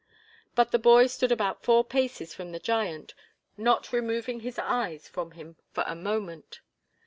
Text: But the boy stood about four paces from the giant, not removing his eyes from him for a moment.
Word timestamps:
But 0.55 0.71
the 0.71 0.79
boy 0.79 1.05
stood 1.05 1.31
about 1.31 1.61
four 1.61 1.83
paces 1.85 2.33
from 2.33 2.51
the 2.53 2.59
giant, 2.59 3.13
not 3.55 3.93
removing 3.93 4.39
his 4.39 4.57
eyes 4.57 5.07
from 5.07 5.33
him 5.33 5.57
for 5.73 5.83
a 5.85 5.93
moment. 5.93 6.61